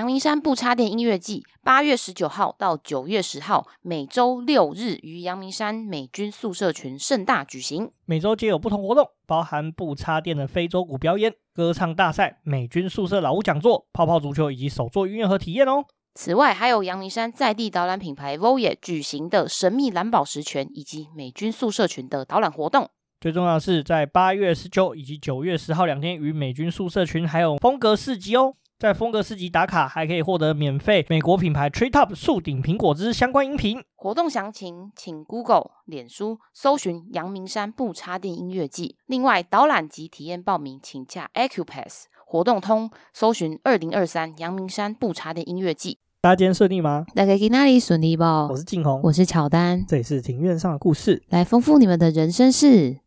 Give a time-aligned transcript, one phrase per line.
[0.00, 7.90] 阳明山不插电音乐季八月十九号到九月十号，每周六日于阳明山美军宿舍群盛大举行。
[8.06, 15.84] 每周皆有不同活动，包含不插电的非洲鼓表演、歌唱大赛、美军宿舍老屋讲座、泡泡足球以及手作音乐盒体验哦。
[16.14, 22.88] 此外，还有阳明山在地导览品牌 Voyage 举行的神秘蓝宝石泉以及美军宿舍群的导览活动。
[23.20, 28.54] 最重要的是，在八月十九以及九月十号两天，与美军宿舍群还有风格市集哦。
[28.80, 33.84] 在风格市集打卡，还可以获得免费美国品牌 Treetop 树顶苹果汁相关饮品。
[33.94, 38.96] 活动详情请 Google、脸书搜寻阳明山不插电音乐季。
[39.04, 45.98] 另外，导览及体验报名请洽 Acupass 活动通，搜寻二零二三阳明山不插电音乐季。
[46.22, 47.04] 大家今天顺利吗？
[47.14, 48.24] 大家去哪里顺利不？
[48.24, 53.00] 我是静红，我是乔丹，这里是庭院上的故事，来丰富你们的人生事。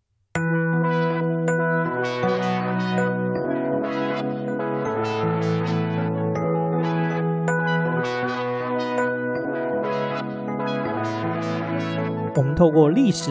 [12.35, 13.29] 我们透过历史、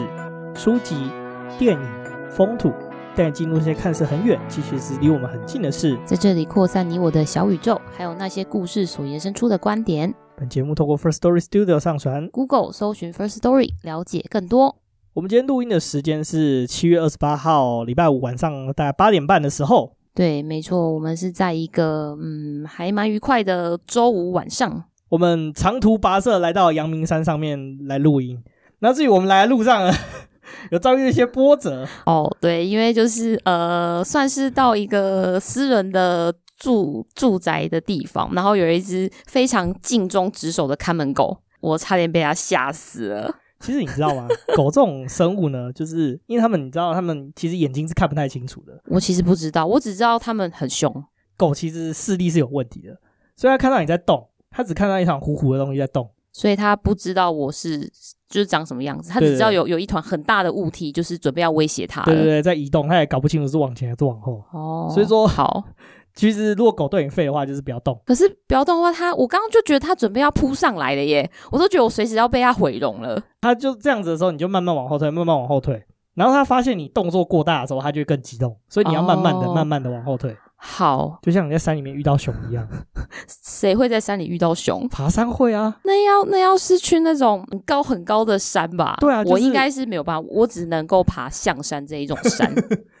[0.55, 0.95] 书籍、
[1.59, 1.81] 电影、
[2.29, 2.71] 风土，
[3.13, 5.97] 带你进入一些看似很远，其实是离我们很近的事。
[6.05, 10.13] 在这里扩散你我的小宇宙，还有那些故事所延伸出的观点。
[10.37, 14.77] 本节目透过 First Story Studio 上传，Google 搜寻 First Story 了解更多。
[15.13, 19.97] 我们今天录音的时间是七月二十八号礼拜五晚上大概八点半的时候。
[20.15, 28.41] 对，没错，我们是在一个嗯还蛮愉快的周五晚上，我们长途跋涉来到阳明山上面来录音。
[28.83, 29.93] 那至于我们来的路上呢，
[30.69, 32.29] 有遭遇一些波折哦。
[32.41, 43.33] 对，因为就是呃，算是到一个私人的住住宅的地方，然后有一只非常尽忠职守的看门狗，我差点被它吓死了。
[43.61, 44.27] 其实你知道吗？
[44.53, 48.77] 狗这种生物呢，就是因为他们，你知道，他们其实眼睛是看不太清楚的。
[48.87, 50.93] 我其实不知道，我只知道他们很凶。
[51.37, 52.97] 狗其实视力是有问题的，
[53.37, 56.09] 所以它看到你在动，它只看到一场糊糊的东西在动。
[56.35, 57.91] 所以它不知道我是
[58.33, 62.01] 就是长什么样子，他只知道有有一团很大的物体，就是准备要威胁他。
[62.01, 64.43] 对对对，在移动，他也搞不清楚是往前还是往后。
[64.51, 65.63] 哦，所以说好，
[66.15, 67.95] 其实如果狗对你吠的话，就是不要动。
[68.07, 73.21] 可是不要动的话，它我刚刚就觉得它准备要扑上来了耶，我都觉得我随时要被它毁容了。
[73.41, 75.83] 它就这样子的时候，你就慢慢往后退，慢慢往后退，
[76.15, 80.35] 然后它发现你动作过大的时候，它就会更激动，所以你要慢慢的、哦、慢慢的往后退。
[80.65, 82.65] 好，就像你在山里面遇到熊一样，
[83.27, 84.87] 谁会在山里遇到熊？
[84.87, 85.77] 爬山会啊。
[85.83, 88.95] 那要那要是去那种很高很高的山吧？
[89.01, 92.49] 对啊，就是、我应该是没有办法，我只能够爬象山这一种山，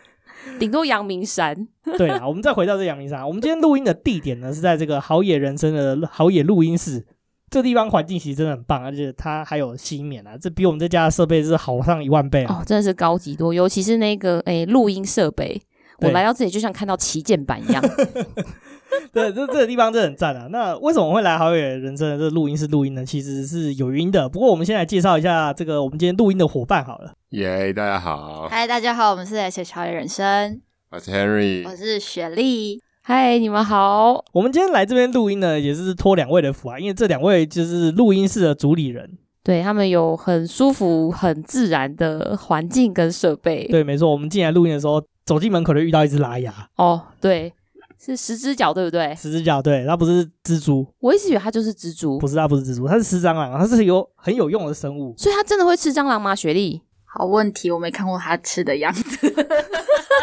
[0.59, 1.55] 顶多阳明山。
[1.97, 7.05] 对啊，我们再回到这阳明山，我们今天录音的地点呢是在这个好野人生的好野录音室，
[7.49, 12.59] 这个地方环境其实真的很棒，而且它还有吸棉啊，这比我们这家的设备是好上一万倍啊！
[12.59, 15.61] 哦，真的是高级多，尤其是那个诶录音设备。
[16.03, 17.83] 我来到这里就像看到旗舰版一样。
[19.11, 20.47] 对，这这个地方真的很赞啊！
[20.51, 23.03] 那为什么我会来好野人生的这个录音室录音呢？
[23.03, 24.29] 其实是有原因的。
[24.29, 27.13] 不过我们先来介绍一下这个我们今天录音的伙伴好了。
[27.29, 28.47] 耶，yeah, 大家好。
[28.49, 30.61] 嗨，大家好，我们是 SH 好野人生。
[30.91, 32.79] 我是 Henry，我是雪莉。
[33.01, 34.23] 嗨，你们好。
[34.31, 39.17] 我们今天来这边录音呢，也是托两位的福啊，因为这两位就是录音室的主理人。
[39.43, 43.67] 对，他们有很舒服、很自然的环境跟设备。
[43.67, 44.11] 对，没错。
[44.11, 45.03] 我们进来录音的时候。
[45.25, 47.53] 走进门口就遇到一只拉牙哦，对，
[47.99, 49.15] 是十只脚，对不对？
[49.15, 56.35] 十只脚，对，它不是蜘蛛，我一直以为它就是蜘蛛，不是，它不是蜘蛛，它是吃蟑螂，它是有很有用的生物，所以它真的会吃蟑螂吗？
[56.35, 59.33] 雪莉，好问题，我没看过它吃的样子，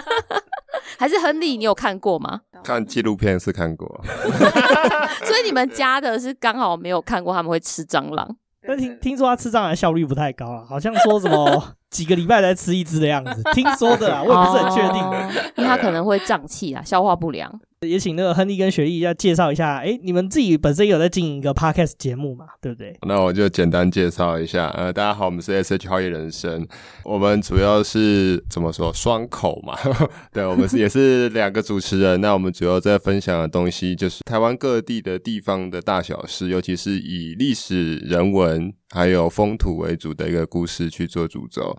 [0.99, 2.43] 还是亨利，你有看过吗？
[2.63, 4.05] 看纪录片是看过，
[5.25, 8.37] 所以你们家的是刚好没有看过他们会吃蟑螂，
[8.67, 11.75] 但听听说他吃蟑螂效率不太高啊，好像说什么。
[11.91, 17.53] 几个礼拜才吃一只的样子，听说的啦，我也不是很确定，哦，因为他可能会胀气啊，消化不良。
[17.89, 22.95] 也请那个亨利跟雪莉要介绍一下，哎，你们自己本身有在经营一个 podcast 节目嘛，对不对？
[23.09, 26.67] 那我就简单介绍一下，呃，大家好，我们是 SH 好野人生，
[27.05, 29.75] 我们主要是怎么说双口嘛，
[30.31, 41.75] 对，我们是也是两个主持人，那我们主要在分享的东西就是台湾各地的地方的大小事，尤其是以历史人文还有风土为主的一个故事去做主轴，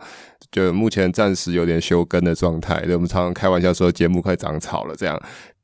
[0.50, 5.22] 就目前暂时有点休更的状态，对，我们常常开玩笑说节目快长草了这样。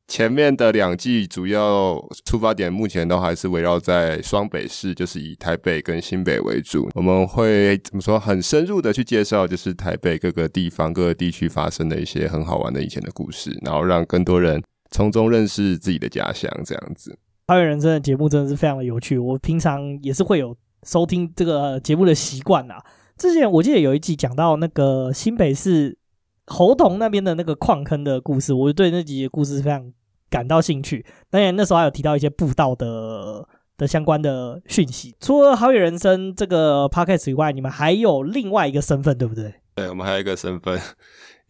[0.08, 6.90] 前面的两季主要出发点目前都还是围绕在双北市，就是以台北跟新北为主。
[6.96, 8.18] 我们会怎么说？
[8.18, 16.50] 很深入的去介绍，就是台北各个地方、各个地区发生的一些很好玩的以前的故事，然后让更多人从中认识自己的家乡。
[16.64, 17.20] 这样子，
[17.50, 19.18] 好野人生的节目真的是非常的有趣。
[19.18, 22.82] 我平常也是会有收听这个节目的习惯啊。
[23.18, 25.98] 之前我记得有一季讲到那个新北市
[26.46, 29.92] 猴硐那边的那个矿坑的故事，我对那几个故事非常。
[30.30, 31.06] 感到兴趣。
[31.30, 33.48] 当然那时候还有提到一些步道的
[33.78, 35.16] 的相关的讯息。
[35.20, 39.54] 除了好友人生这个 podcast 以外，你们还有另外一个身份，对不对？
[39.76, 40.80] 对，我们还有一个身份。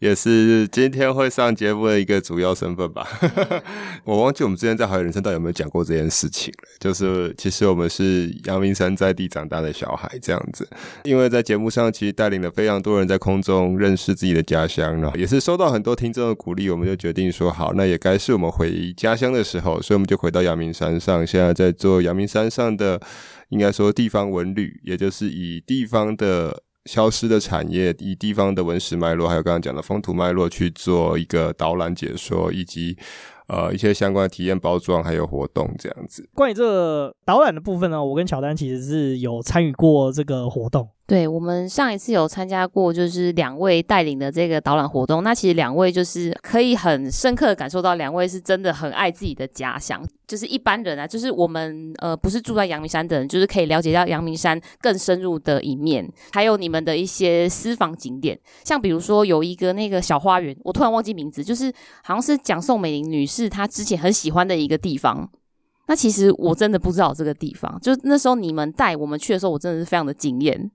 [0.00, 3.04] 也是今天会上节目的一个主要身份吧。
[4.04, 6.68] 我忘记我们之前在好友人生到底有没有讲过这件事情了。
[6.78, 10.68] 就是其实我们是阳明山在地长大的小孩这样子。
[11.02, 23.00] 因为在节目上其实带领了非常多人在空中认识自己的家乡，然后也是收到很多听众的鼓励，我们就决定说好，那也该是我们回家乡的时候，所以我们就回到阳明山上，现在在做阳明山上的
[23.48, 26.62] 应该说地方文旅，也就是以地方的。
[26.88, 32.96] 消失的产业，以地方的文史脉络，还有刚刚讲的风土脉络去做一个导览解说，以及
[33.46, 36.26] 呃一些相关的体验包装，还有活动这样子。
[36.32, 40.88] 关于这个导览的部分呢，我跟乔丹其实是有参与过这个活动。
[41.08, 45.24] 对，我们上一次有参加过，就是两位带领的这个导览活动。
[45.24, 50.06] 那其实两位就是可以很深刻的感受到，两位是真的很爱自己的家乡。
[50.26, 58.38] 就是一般人啊，就是我们呃不是住在阳明山的人，就是可以了解到阳明山更深入的一面，还有你们的一些私房景点。
[58.62, 61.72] 像比如说有一个那个小花园，我突然忘记名字，就是
[62.02, 65.26] 好像是蒋宋美龄女士她之前很喜欢的一个地方。
[65.86, 70.70] 那其实我真的不知道这个地方，就那时候你们带我们去的时候，我真的是非常的惊艳。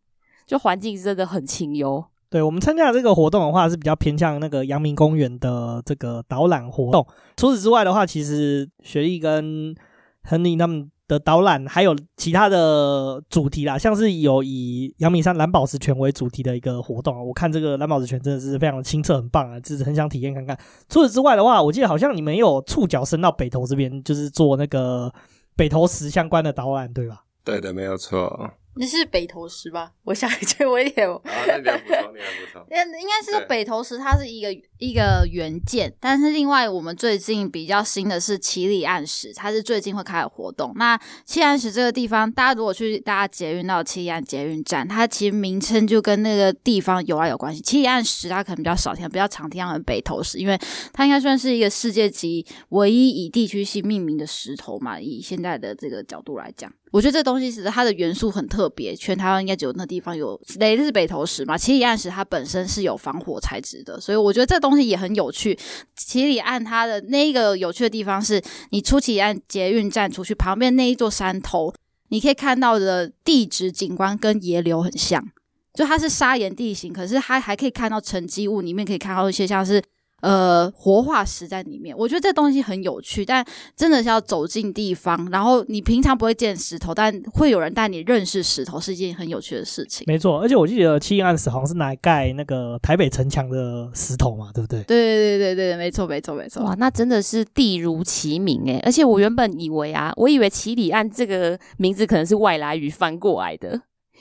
[0.46, 2.04] 就环境真的很清幽。
[2.30, 7.06] 对，我们参加的这个活动的话，是比较偏向那个阳明公园的这个导览活动。
[7.38, 9.76] 除此之外的话，其实雪莉跟
[10.24, 17.24] 亨利他们的导览还有其他的主题啦，像是有以阳明山蓝宝石泉为主题的一个活动。
[17.28, 20.58] 我看这个蓝宝石泉真的是非常的清澈，很棒啊，就是很想体验看看。
[20.90, 25.14] 除此之外的话，我记得好像你们有触角伸到北投这边，就是做那个
[25.56, 27.26] 北投石相关的导览，对吧？
[27.44, 28.50] 对的，没有错。
[28.76, 29.92] 你是北投石吧？
[30.04, 31.16] 我想一句，我也有。
[31.18, 32.66] 啊，那你还不错，你还不错。
[32.70, 40.74] 应该是说北投石，它是一个一个原件，但是另外我们最近比较新的是七里岸石，它是最近会开始活动。
[40.76, 47.62] 那七里岸石这个地方，大家如果去大家捷运到七里岸捷运站，它其实名称就跟那个地方有啊有关系。
[47.62, 50.60] 七里岸石它可能比较少听，比较常听到的北投石，因为
[50.92, 55.00] 它应该算是一个世界级唯一以地区性命名的石头嘛。
[55.00, 56.74] 以现在的这个角度来讲。
[56.94, 60.40] 我觉得这东西是它的元素很特别，全台湾应该只有那地方有。
[60.60, 65.58] 雷是北投石嘛，唭哩岸石它本身是有防火材质的，所以我觉得这东西也很有趣。
[65.98, 71.74] 唭哩岸它的那一个有趣的地方是，你出唭哩岸捷运站出去，旁边那一座山头，
[72.10, 75.28] 你可以看到的地质景观跟野柳很像，
[75.74, 79.82] 就它是砂岩地形，可是它还可以看到沉积物，里面可以看到一些像是。
[80.24, 90.06] 呃，活化石在里面，我觉得这东西很有趣，但真的是要走进地方，然后你平常不会见石头，但会有人带你认识石头，是一件很有趣的事情。
[90.08, 94.82] 没错，而且我记得唭哩岸石好像是拿来盖那个台北城墙的石头嘛，对不对？
[94.84, 96.64] 对对对对对，没错没错没错。
[96.64, 103.78] 哇，那真的是地如其名诶，而且我原本以为啊，我以为七里岸这个名字可能是外来语翻过来的，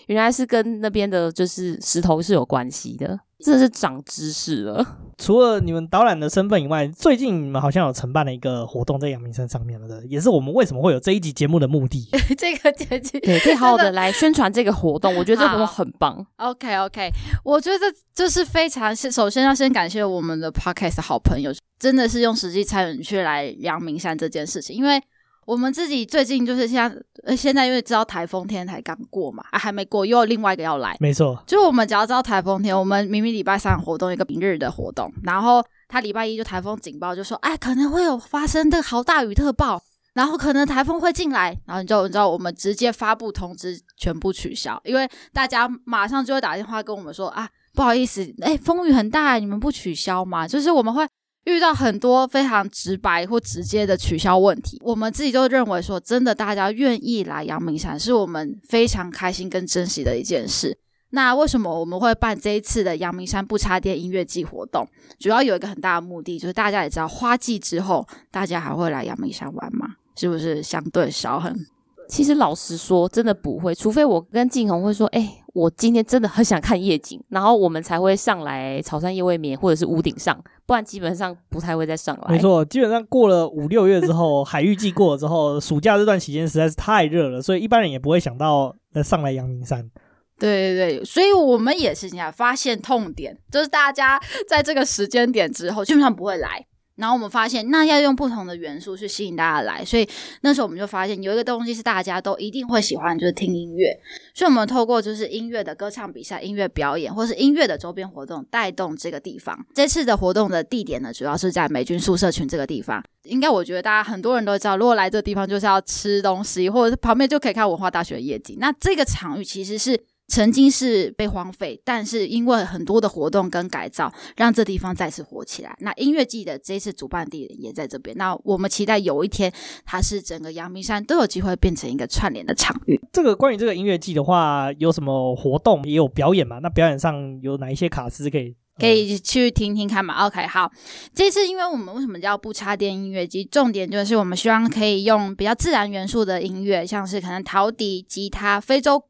[0.08, 3.20] 原来是跟那边的就是石头是有关系的。
[3.42, 4.98] 真的是长知识了。
[5.18, 12.08] 除了你们导览的身份以外，最近你们好像有承办了一个活动在阳明山上面了的，也是我们为什么会有这一集节目的目的。
[12.38, 16.24] 这个节目对，可以好好的来宣传这个活动，我觉得这个活动很棒。
[16.36, 17.10] OK OK，
[17.44, 17.84] 我觉得
[18.14, 25.02] 就是非常首先要先感谢我们的 Podcast 好朋友，真的是用实际参与去来阳明山这件事情，因为。
[25.44, 30.96] 我们自己最近就是现在，呃，现在因为知道台风天才刚过嘛，啊，还没过，又有另外一个要来。
[31.00, 39.82] 没错，就我们只要知道台风天，我们明明礼拜三活动一个平日的活动，然后他礼拜一就台风警报，就说，哎，可能会有发生这个豪大雨特报，
[40.14, 50.46] 然后可能台风会进来，然后你就你知道，我们直接发布通知，全部取消，因为大家马上就会打电话跟我们说，啊，不好意思，哎，风雨很大，你们不取消吗？
[50.46, 51.04] 就是我们会。
[51.44, 60.78] 遇到很多非常直白或直接的取消问题，我们自己都认为说，真的大家愿意来阳明山，是我们非常开心跟珍惜的一件事。
[61.10, 64.88] 那为什么我们会办这一次的阳明山不插电音乐季活动？
[65.18, 69.88] 主要有一个很大的目的，就是大家也知道，花季之后，大家还会来阳明山玩吗？
[70.16, 71.66] 是不是相对少很？
[72.08, 82.34] 其实老实说，真的不会，除非我跟静红会说，哎、欸，我今天真的很想看夜景，然后我们才会上来草山夜未眠或者是屋顶上，不然基本上不太会再上来。
[82.34, 89.90] 没错，基本上过了五六月之后，海域季过了之后，暑假这段期间实在是太热了，所以一般人也不会想到上来阳明山。
[90.38, 96.66] 对对对，所以我们也是这样发现痛点，就是大家在这个时间点之后基本上不会来。
[96.96, 100.08] 然后我们发现，那要用不同的元素去吸引大家来，所以
[100.42, 103.98] 那时候我们就发现有一个东西是大家都一定会喜欢，就是听音乐。
[104.34, 109.58] 所以我们透过就是音乐的歌唱比赛、音乐表演，或是音乐的周边活动，带动这个地方。
[109.74, 113.02] 这次的活动的地点呢，主要是在美军宿舍群这个地方。
[113.24, 118.56] 应该我觉得大家很多人都知道，如果来这个地方就是要吃东西，或者是旁边就可以看文化大学的夜景。
[118.60, 119.98] 那这个场域其实是。
[120.28, 125.76] 曾经是被荒废，但是因为很多的活动跟改造，让这地方再次火起来。
[125.80, 128.16] 那音乐季的这次主办地点也在这边。
[128.16, 129.52] 那我们期待有一天，
[129.84, 132.98] 它是整个阳明山都有机会变成一个串联的场域。
[133.12, 135.84] 这个关于这个音乐季的话，有什么活动？
[135.84, 136.60] 也有表演嘛？
[136.60, 140.70] 那表演上有哪一些卡司可以可以去听听看嘛？OK，好。
[141.14, 143.44] 这次因为我们为什么叫不插电音乐季？
[143.44, 149.04] 重点就是我们希望可以用比较自然元素的音乐，像是可能陶笛、吉他、非洲。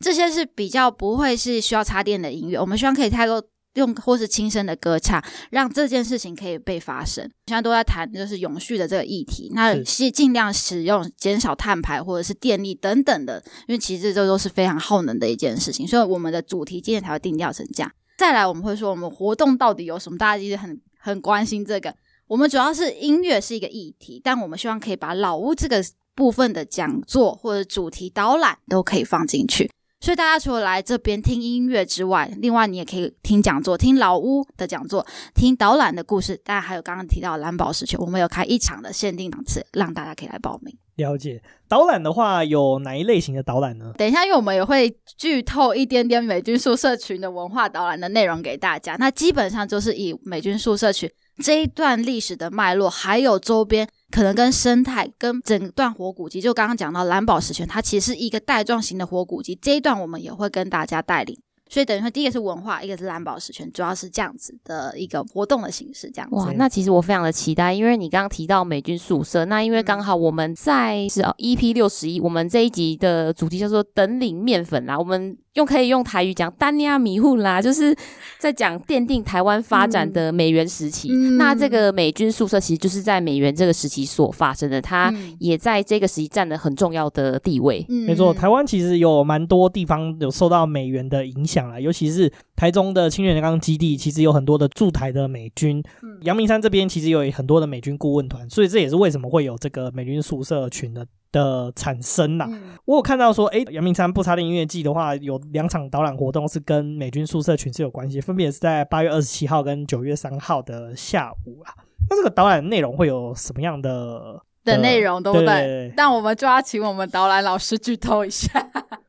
[0.00, 3.42] 这些是比较不会是需要插电的音乐，我们希望可以太多
[3.74, 7.24] 用或是轻声的歌唱，让这件事情可以被发生。
[7.46, 17.92] 现在都在谈就是永续的这个议题，那是尽量使用减少碳排或者是电力等等的，因为其实这都是非常耗能的一件事情，所以我们的主题今天才会定调成这样。
[18.16, 21.94] 再来，我们会说我们活动到底有什么，大家其实很很关心这个。
[22.28, 25.84] 我们主要是音乐是一个议题，但我们希望可以把老屋这个
[26.14, 29.70] 部分的讲座或者主题导览都可以放进去。
[29.98, 36.40] 所以大家除了来这边听音乐之外，另外你也可以听讲座，听老屋的讲座，听导览的故事。
[36.44, 40.76] 当然还有刚刚提到蓝宝石泉，我们有开一场的限定档次，让大家可以来报名。
[40.96, 43.92] 了解导览的话，有哪一类型的导览呢？
[43.98, 48.96] 等一下，因为我们也会剧透一点点美军宿舍群的文化导览的内容给大家。
[48.96, 51.10] 那基本上就是以美军宿舍群
[51.42, 53.88] 这一段历史的脉络，还有周边。
[54.08, 59.58] 可能跟生态、跟整段活古迹，就刚刚讲到蓝宝石泉，它其实是一个带状型的活古迹。
[59.60, 61.36] 这一段我们也会跟大家带领，
[61.68, 66.36] 所以等于说，第一个是文化，一个是蓝宝石泉，主要是这样子的一个活动的形式，这样子。
[66.36, 75.36] 哇，那其实我非常的期待，因为你刚刚提到美军宿舍，那因为刚好我们在是 EP 六十一，我们这一集的主题叫做“等领面粉”啦，我们。
[75.56, 77.94] 用可以用台语讲“丹尼亚迷糊”啦，就是
[78.38, 81.08] 在讲奠定台湾发展的美元时期。
[81.10, 87.84] 嗯、那这个美军宿舍其实就是在美元这个时期所发生的，它也在这个时期占了很重要的地位。
[87.88, 95.82] 嗯、没错，台湾其实有蛮多地方有受到美元的影响啊，尤其是台中的清泉岗基地，其实有很多的驻台的美军。
[96.22, 101.06] 阳明山这边其实有很多的美军顾问团，所以这也是为什么会有这个美军宿舍群的。
[101.36, 111.74] 的产生呐、啊，嗯、我有看到说，哎，阳明山不插电音乐季的话，有两场导览活动是跟美军宿舍群是有关系，分别是在八月二十七号跟九月三号的下午啊。
[112.08, 115.46] 那这个导览内容会有什么样的的内容，对不对？
[115.46, 118.48] 对对对，但我们就要请我们导览老师剧透一下。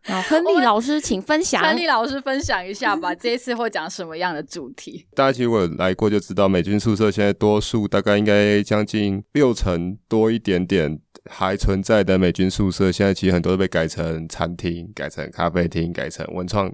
[0.04, 1.62] 好， 亨利老师，请分享。
[1.62, 5.06] 亨利老师分享一下吧，这一次会讲什么样的主题？
[5.14, 11.00] 大家其实如果来过就知道，美军宿舍现在多数大概应该将近六成多一点点。
[11.30, 16.72] 还存在的美军宿舍，现在其实很多都被改成餐厅、改成咖啡厅、改成文创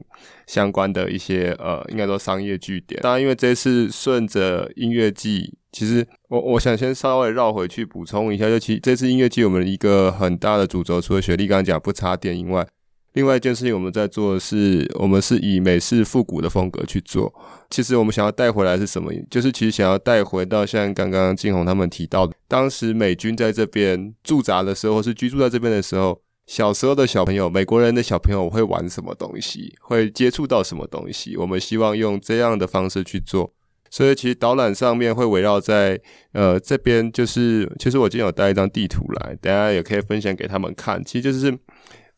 [0.48, 3.02] 相关的一些呃，应该说商业据点。
[3.02, 12.68] 当然，因为这次顺着音乐季，其实我我想先稍微绕回去补充一下，就其实这次音乐季我们一个很大的主轴，除了雪莉刚刚讲不插电以外。
[13.14, 17.32] 另外一件事情，我们在做的是，我们是以美式复古的风格去做。
[17.70, 19.12] 其实我们想要带回来是什么？
[19.30, 31.38] 就是其实想要带回到像刚刚静红他们提到的，当时美军在这边驻扎的时候，或是居住在这边的时候，小时候的小朋友，美国人的小朋友会玩什么东西，会接触到什么东西？
[31.38, 33.54] 我们希望用这样的方式去做。
[33.92, 36.02] 所以其实导览上面会围绕在
[36.32, 41.04] 呃这边，就是其实我今天有带一张地图来，大家也可以分享给他们看。
[41.06, 41.56] 其实就是。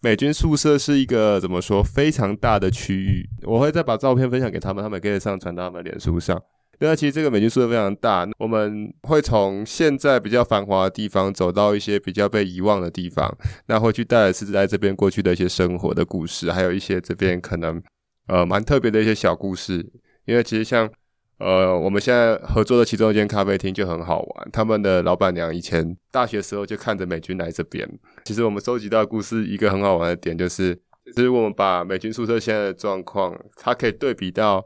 [0.05, 6.39] 美军宿舍是一个怎么说非常大的区域，我会再把照片分享给他们，他们可以上传到他们脸书上。
[6.79, 13.35] 那其实这个美军宿舍非常大，我们会从现在比较繁华的地方走到一些比较被遗忘的地方，
[13.65, 17.81] 那会去带来是在这边过去的一些生活的故事，还有一些这边可能
[18.27, 19.83] 呃蛮特别的一些小故事，
[20.25, 20.87] 因为其实像。
[21.37, 24.49] 呃，我们现在合作的其中一间咖啡厅就很好玩。
[24.53, 27.87] 他们的老板娘以前大学时候就看着美军来这边。
[28.23, 30.73] 其实我们收集到故事，一个很好玩的点就是，
[31.13, 34.65] 其实我们把美军宿舍现在的状况，它可以对比到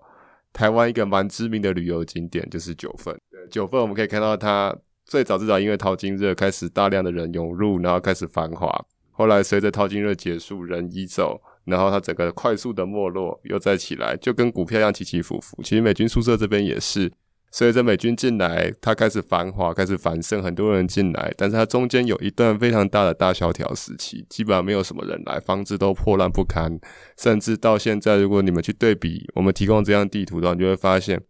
[0.53, 3.19] 台湾一个蛮知名的旅游景点，就是九份。
[3.49, 8.69] 九份我们可以看到，它最早最早因为淘金热开始大量的人涌入，然后开始繁华。
[9.11, 11.41] 后来随着淘金热结束，人移走。
[11.69, 15.61] 然后它整个快速的没落，又再起来，就跟股票一样起起伏伏。
[15.63, 17.11] 其实美军宿舍这边也是，
[17.51, 21.33] 随着美军进来，它开始繁华，开始繁盛，很多人进来。
[21.38, 26.79] 但是它中间有一段非常大的大萧条时期，基本上没有什么人来，房子都破烂不堪。
[27.17, 31.21] 甚至到现在，如果你们去对比我们提供这张地图的话，你就会发现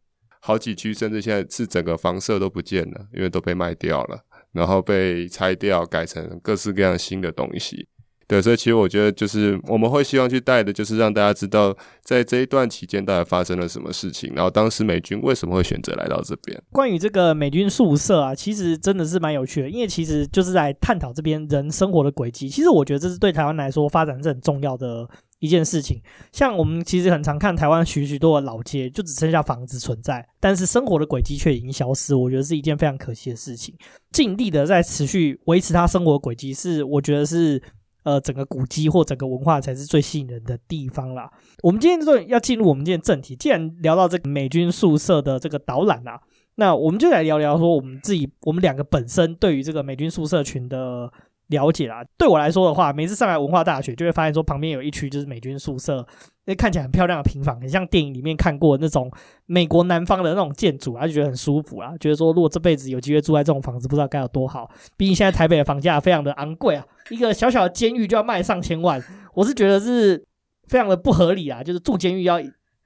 [0.42, 4.20] 好几区甚至现在是整个房舍都不见了，因为都被卖掉了，
[4.52, 7.88] 然后被拆掉，改成各式各样新的东西。
[8.30, 16.62] 对，所以其实我觉得就是我们会希望去带的，就是让大家知道在这一段期间到底发生了什么事情，然后当时美军为什么会选择来到这边。
[16.72, 22.48] 关于这个美军宿舍啊，其实真的是蛮有趣的，因为其实就是在探讨这边人生活的轨迹。
[22.48, 25.10] 其实我觉得这是对台湾来说发展是很重要的
[25.40, 26.00] 一件事情。
[26.32, 32.14] 像我们其实很常看台湾许许多的老街，就只剩下房子存在，但是生活的轨迹却已经消失。
[32.14, 33.74] 我觉得是一件非常可惜的事情。
[34.12, 37.60] 尽力的在持续维持他生活轨迹，是我觉得是。
[38.04, 41.30] 呃，整个古迹或整个文化才是最吸引人的地方啦。
[41.62, 46.20] 我们今天就要进入我们今天正题，既然聊到这个美军宿舍的这个导览啊，
[46.56, 51.12] 那我们就来聊聊说我们自己，我们两个本身对于这个美军宿舍群的
[51.50, 52.04] 了解啦。
[52.18, 56.04] 对我来说的话，每次上来文化大学，就会发现说旁边有一区就是美军宿舍。
[56.46, 59.12] 那看起来很漂亮的平房，很像电影里面看过那种
[59.46, 61.96] 美国南方的那种建筑啊，就觉得很舒服啊。
[62.00, 64.68] 觉得说，如果这辈子有机会住在这种房子，不知道该有多好。
[64.98, 69.00] 毕竟现在台北的房价非常的昂贵啊，一个小小的监狱就要卖上千万，
[69.36, 70.26] 我是觉得是
[70.68, 71.62] 非常的不合理啊。
[71.62, 72.40] 就是住监狱要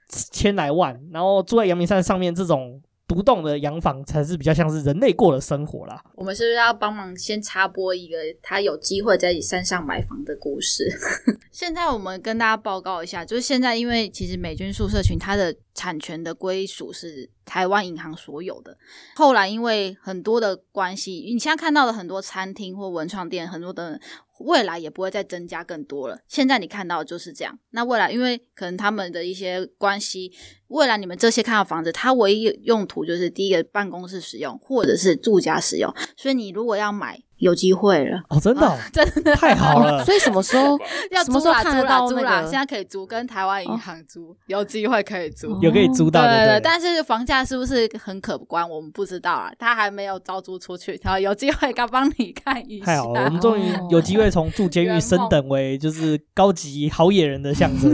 [0.09, 2.81] 千来万，然后住在阳明山上面这种。
[3.13, 6.03] 独栋的洋房才是比较像是人类过的生活啦。
[6.15, 10.91] 我们是不是要帮忙先插播一个他有机会在山上买房的故事？
[11.51, 18.77] 现在我们跟大家报告一下，就是现在因为其实美军宿舍群它的产权的归属是台湾银行所有的，
[19.15, 23.99] 后来因为很多的关系，你现在看到的很多餐厅或文创店，很多的。
[24.39, 26.19] 未来也不会再增加更多了。
[26.27, 27.59] 现在你看到的就是这样。
[27.69, 30.33] 那未来，因为可能他们的一些关系，
[30.67, 35.93] 未来你们这些看到房子，它唯一用途就是第一个办公室使用，或者是住家使用。
[36.17, 37.23] 所以你如果要买。
[37.43, 40.03] 有机会了哦，真的、哦啊，真的太好了。
[40.05, 40.79] 所以什么时候
[41.11, 42.41] 要什么时候看得到那个？
[42.49, 46.27] 现在可以租，跟台湾银行租，哦、有机会可以租，有可以租到的。
[46.27, 48.67] 对，对，对，但是房价是不是很可观？
[48.67, 50.99] 我们不知道啊，他还没有招租出去。
[51.03, 52.85] 然后有机会刚帮你看一下。
[52.85, 57.91] 太好了，我们终于有机会从住监狱升等为就是高级好野人的象征。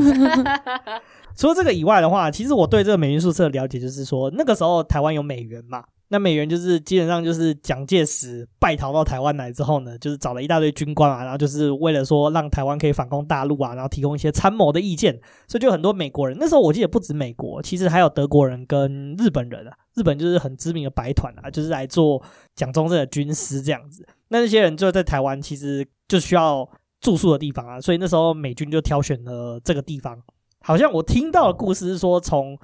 [1.35, 5.83] 除了这个以外的话，其实我对这个美元宿舍的了解就是说，那个时候台湾有美元嘛。
[6.11, 15.13] 那美元就是基本上就是蒋介石败逃到台湾来之后呢，就是找了一大堆军官啊，然后就是为了说让台湾可以反攻大陆啊，然后提供一些参谋的意见，
[15.47, 16.35] 所以就很多美国人。
[16.39, 19.73] 那时候我记得不止美国，其实还有德国人跟日本人啊。
[19.95, 22.19] 日本就是很知名的白团啊，就是来做
[22.55, 24.03] 蒋中正的军师这样子。
[24.29, 26.67] 那那些人就在台湾，其实就需要
[27.01, 30.17] 住宿的地方啊，所以那时候美军就挑选了这个地方。
[30.61, 32.57] 好像我听到的故事是说，从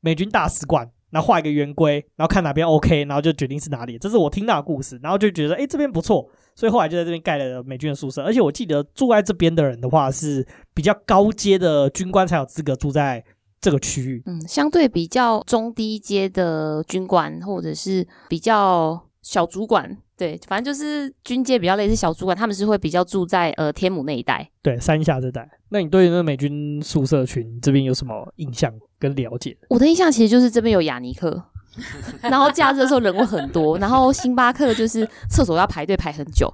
[0.00, 0.90] 美军大使馆。
[1.10, 3.98] 然后画一个圆规，然后看哪边 OK，然后就决定是哪里。
[3.98, 8.22] 这是我听到的故事，然后就觉得，哎，这边不错，所以后来就在这边盖了美军的宿舍。
[8.22, 13.24] 而且我记得住在这边的人的话，是比较高阶的军官才有资格住在
[13.60, 14.22] 这个区域。
[14.26, 25.48] 嗯，相对比较中低阶的军官，或者是比较小主管，对，反正就是军阶比较类似小主管，他们是会比较住在呃天母那一带，对，三峡这带。
[25.70, 28.72] 那你对那美军宿舍群这边有什么印象？
[28.98, 31.42] 跟了解，我的印象其实就是这边有雅尼克，
[32.20, 36.52] 然后假日的时候人会很多，然后星巴克就是厕所要排队排很久，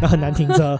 [0.00, 0.78] 那很难停车。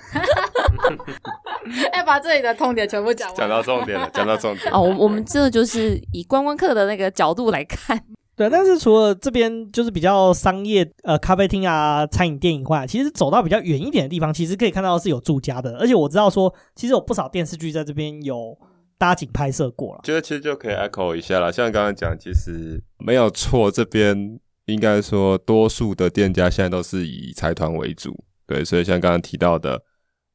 [1.93, 4.73] 哎，把这里的痛点全部讲完， 讲到重点了，讲到重点。
[4.73, 8.01] 哦，我们这就是以观光客的那个角度来看，
[8.37, 8.49] 对。
[8.49, 18.57] 但是除了这边就是比较商业呃咖啡厅啊、餐饮店以外，其实走到比较远一点的地方，其实可以看到是有住家的，而且我知道说，其实有不少电视剧在这边有。
[19.01, 21.51] 搭景拍摄过了，觉得其实就可以 echo 一下了。
[21.51, 28.15] 像刚刚讲，其实没有错，这边应该说多数的店家现在都是以财团为主，
[28.47, 29.83] 对，所以像刚刚提到的，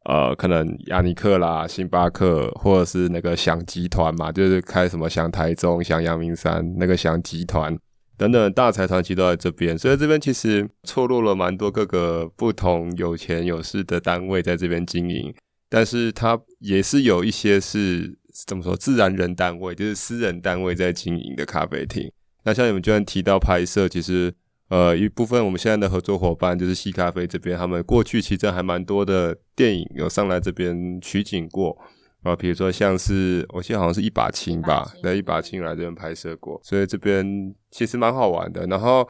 [0.06, 7.78] 呃，可能亚尼克啦、星巴克，或者是那个祥集团嘛，就是开什么祥台中、祥阳明山那个祥集团
[8.18, 15.32] 等等大财团，其实都在这边，所以这边其实错落了蛮多各个不同有钱有势的单位在这边经营，
[15.70, 18.18] 但是它也是有一些是。
[18.46, 18.76] 怎么说？
[18.76, 22.12] 自然人单位就是私人单位在经营的咖啡厅。
[22.44, 24.34] 那像你们居然提到拍摄，其实
[24.68, 31.78] 呃一部分我们现在的合作伙伴就是西咖啡这边，他们过去其实还蛮多的电影有上来这边取景过
[32.24, 38.66] 啊，比如说像是我记得好像是一把青吧，那，一把青来这边拍摄过，所以这边其实蛮好玩的。
[38.68, 39.10] 然后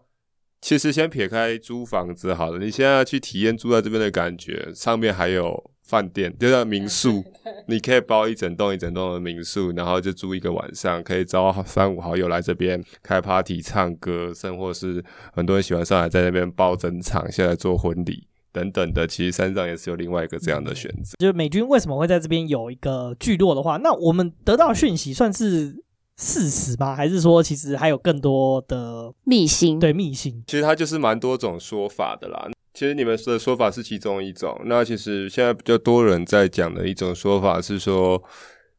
[0.61, 5.71] 其实先撇开租房子好了，你现在要去体验住在这边的感觉，上面还有。
[5.85, 7.23] 饭店就叫民宿，
[7.67, 19.05] 你可以包一整栋一整栋的民宿，然后就住一个晚上，可以招三五好友来这边开 party、唱歌，甚或是很多人喜欢上来在那边包整场，下来做婚礼等等的。
[19.05, 21.15] 其实山上也是有另外一个这样的选择。
[21.19, 25.83] 就是美军为什么会在这边有一个聚落的话，那我们得到讯息算是
[26.17, 26.95] 事实吗？
[26.95, 29.77] 还是说其实还有更多的秘辛？
[29.77, 30.43] 对，秘辛。
[30.47, 32.49] 其实它就是蛮多种说法的啦。
[32.75, 34.61] 其实你们的说法是其中一种。
[34.65, 38.21] 那其实现在比较多人在讲的一种说法是说，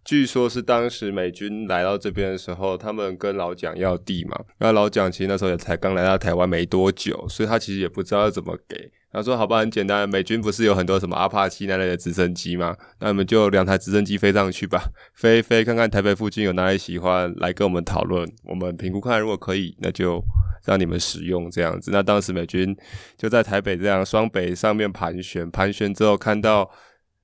[0.04, 4.38] 据说是当时美军来到这边的时候，他们跟老蒋要地嘛。
[4.58, 8.92] 那老蒋其实那时候也才刚来到台湾没多久，所以他其实也不知道要怎么给。
[9.16, 12.76] 他说：“好吧，很简单，美军不是有很多什么阿帕奇那类的直升机吗？
[13.00, 14.78] 那我们就两台直升机飞上去吧，
[15.14, 20.22] 飞一飞看看台北附近有哪里喜欢来跟我们讨论，我们评估看，如果可以，那就
[20.66, 21.90] 让你们使用这样子。
[21.90, 22.76] 那当时美军
[23.16, 26.70] 就在台北这样双北上面盘旋，盘旋之后看到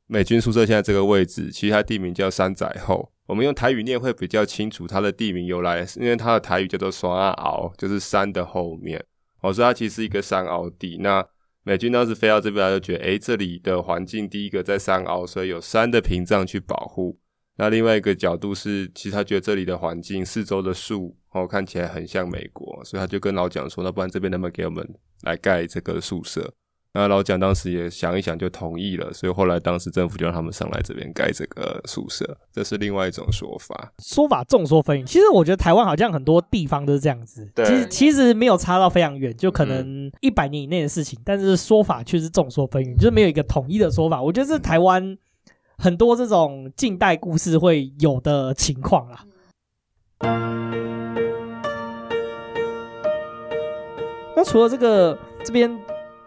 [0.06, 3.12] 美军宿舍现在这个位置，其实它地名叫山仔后。
[3.26, 9.04] 我们用台语念会比较清楚它的地名由来，因为它的台语叫做双阿敖，就是山的后面。
[9.42, 11.22] 我说它其实是一个山凹地，那。”
[11.64, 17.18] 美军当时飞到这边，他就觉得，诶，这里的环境第一个在山凹，所以有山的屏障去保护。
[17.56, 24.86] 那另外一个角度是，其实他觉得这里的环境四周的树哦，看起来很像美国，所以他就跟老蒋说，那不然这边能不能给我们
[25.22, 26.52] 来盖这个宿舍？
[26.94, 29.10] 那老蒋当时也想一想，就同意了。
[29.14, 33.90] 所以后来当时政府就让他们上来这边盖这个宿舍，这是另外一种说法。
[33.98, 35.06] 说法众说纷纭。
[35.06, 37.50] 其实我觉得台湾好像很多地方都是这样子。
[37.54, 44.20] 对，其实其实没有差到非常远，就可能一百年以内的事情，嗯、但是说法却是众说纷纭，就是没有一个统一的说法。
[44.20, 45.16] 我觉得是台湾
[45.78, 49.24] 很多这种近代故事会有的情况啦。
[54.36, 55.80] 那除了这个这边。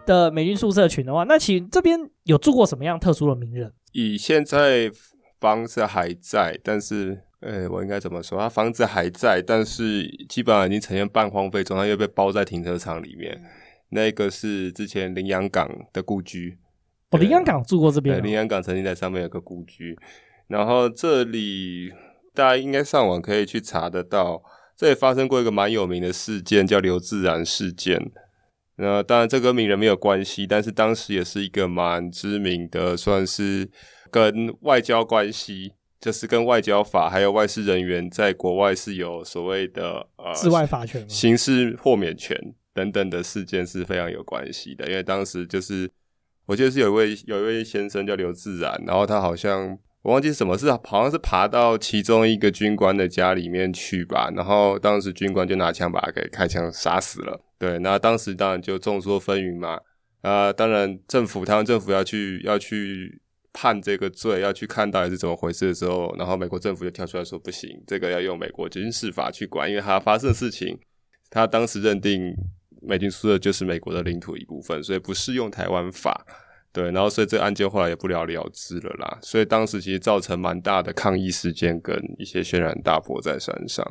[0.06, 3.70] 的美军宿舍群的话，那其实这边有住过什么样特殊的名人？
[3.92, 4.90] 以现在
[5.40, 8.38] 房子还在，但是，呃，我应该怎么说？
[8.38, 13.42] 他房子还在，但是基本上已经呈现半荒废状态，他又被包在停车场里面。
[13.90, 16.58] 那个是之前林洋港的故居。
[17.10, 18.22] 哦，林洋港住过这边。
[18.22, 19.96] 林洋港曾经在上面有个故居，
[20.48, 21.92] 然后这里
[22.34, 24.42] 大家应该上网可以去查得到，
[24.76, 28.00] 这里发生过一个蛮有名的事件，叫刘自然事件。
[28.78, 33.66] 那当然，这跟名人没有关系，但是当时也是一个蛮知名的，算是
[34.10, 42.38] 跟外交关系，就是跟外交法还有外事人员在国外是有所谓的呃，治外法权、刑事豁免权
[42.74, 44.86] 等等的事件是非常有关系的。
[44.86, 45.90] 因为当时就是，
[46.44, 57.40] 我记得是有一位有一位先生叫刘自然，然后他好像我忘记什么事，好像是爬到其中一个军官的家里面去吧，然后当时军官就拿枪把他给开枪杀死了。
[57.58, 59.80] 对，那当时当然就众说纷纭嘛。
[60.20, 63.20] 啊，当然政府台湾政府要去要去
[63.52, 70.78] 判这个罪，要去看到底是怎么回事的时候，然后美国政府就跳出来说不行，这个要用美国军事法去管，因为他发生的事情，
[71.30, 72.32] 他当时认定
[72.80, 76.24] 美军宿舍就是美国的领土一部分，所以不适用台湾法。
[76.76, 79.18] 对，然后所以这个案件后来也不了了之了啦。
[79.22, 83.82] 所以当时其实造成蛮大的抗议事件跟一些轩然大波在山上。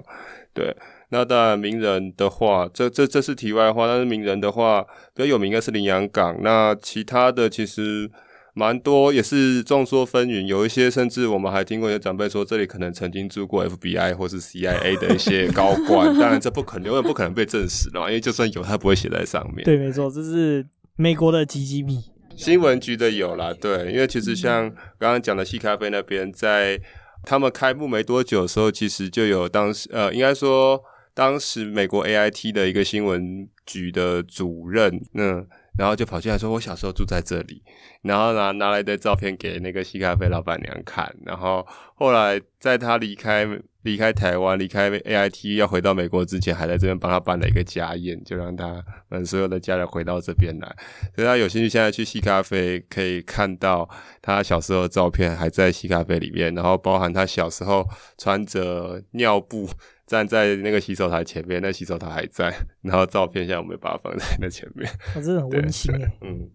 [0.53, 0.75] 对。
[1.09, 3.87] 那当然，名人的话，这这这是题外话。
[3.87, 4.81] 但是名人的话，
[5.13, 6.35] 比较有名应该是羚羊港。
[6.41, 8.09] 那其他的其实
[8.55, 10.45] 蛮多，也是众说纷纭。
[10.45, 16.11] 有一些甚至我们还听过一些长辈说，这里可能曾经住过 FBI 或是 CIA 的一些高官。
[16.19, 19.63] 当然，这不可能，永远不可能被证实的嘛，因为就算有，他不会写在上面。
[19.63, 22.14] 对，没错，这是美国的机密。
[22.35, 24.69] 新闻局的有啦，对，因为其实像
[24.99, 26.79] 刚刚讲的细咖啡那边，在
[27.23, 30.83] 他们开幕没多久的时候，其实就有当时呃，应该说。
[31.17, 37.63] 当时美国 AIT 的一个新闻局的主任，嗯，然后就跑进来说：“我小时候住在这里。”
[38.03, 41.13] 然后拿拿来的照片给那个西咖啡老板娘看。
[41.25, 43.47] 然后后来在他离开
[43.81, 50.75] 离开台湾、离开 AIT 要回到美国之前，还在这边帮他办了一个家宴，就让他们所有的家人回到这边来。
[51.15, 53.89] 所以他有兴趣，现在去西咖啡可以看到
[54.21, 59.69] 他小时候的照片还在西咖啡里面，然后包含他小时候穿着尿布。
[60.05, 66.11] 站在那个洗手台前面，那洗手台还在，然后照片现在我们把它放在那前面，我、哦、真的很温馨哎。
[66.21, 66.49] 嗯，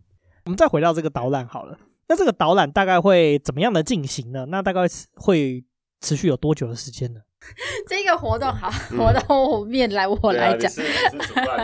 [0.45, 4.47] 我们再回到这个导览好了，那这个导览大概会怎么样的进行呢？
[4.49, 4.83] 那大概
[5.15, 5.65] 会
[6.01, 7.21] 持续有多久的时间呢？
[7.89, 10.71] 这个活动好，活动面来我来讲。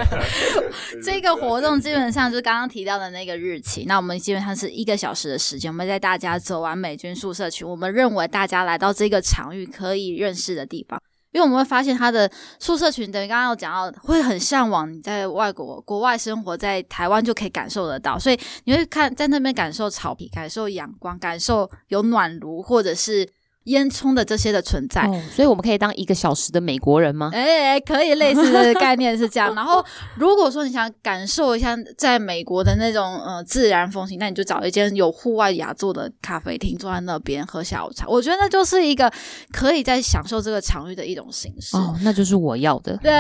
[1.05, 11.01] 这个活动基本上就是刚刚提到的那个日期，那我们基本上是一个小时的时间，我们带大家走完美军宿舍群，我们认为大家来到这个场域可以认识的地方。
[11.37, 23.29] 因为我们会发现他的宿舍群，等于刚刚有讲到，会很向往你在外国国外生活，在台湾就可以感受得到，所以你会看在那边感受草皮，感受阳光，感受有暖炉，或者是
[23.67, 25.03] 烟囱的这些的存在。
[25.03, 27.31] 哦，所以我们可以当一个小时的美国人吗？
[27.33, 29.55] 哎哎，可以，类似的概念是这样。
[29.55, 29.85] 然后，
[30.17, 38.07] 如果说你想感受一下在美国的那种呃自然风情，那你就找一间有户外雅座的咖啡厅，坐在那边喝下午茶。
[38.09, 39.13] 我觉得那就是一个
[39.53, 41.77] 可以在享受这个场域的一种形式。
[41.77, 42.97] 哦，那就是我要的。
[42.99, 43.13] 对，